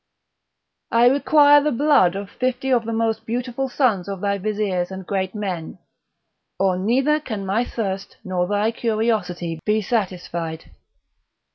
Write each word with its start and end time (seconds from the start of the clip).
I 0.89 1.05
require 1.05 1.61
the 1.61 1.71
blood 1.71 2.15
of 2.15 2.31
fifty 2.31 2.71
of 2.71 2.85
the 2.85 2.91
most 2.91 3.23
beautiful 3.23 3.69
sons 3.69 4.07
of 4.09 4.19
thy 4.19 4.39
vizirs 4.39 4.89
and 4.89 5.05
great 5.05 5.35
men, 5.35 5.77
or 6.57 6.75
neither 6.75 7.19
can 7.19 7.45
my 7.45 7.63
thirst 7.63 8.17
nor 8.23 8.47
thy 8.47 8.71
curiosity 8.71 9.59
be 9.63 9.79
satisfied. 9.79 10.71